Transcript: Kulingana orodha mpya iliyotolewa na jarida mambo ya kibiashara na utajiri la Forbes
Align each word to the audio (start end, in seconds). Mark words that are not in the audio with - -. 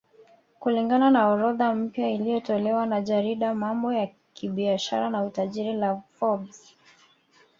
Kulingana 0.59 1.19
orodha 1.31 1.67
mpya 1.75 2.09
iliyotolewa 2.09 2.85
na 2.85 3.01
jarida 3.01 3.53
mambo 3.55 3.93
ya 3.93 4.07
kibiashara 4.33 5.09
na 5.09 5.23
utajiri 5.23 5.73
la 5.73 6.01
Forbes 6.17 6.73